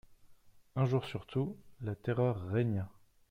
Un 0.75 0.87
jour 0.87 1.05
surtout, 1.05 1.55
la 1.81 1.93
terreur 1.93 2.41
régna. 2.47 2.89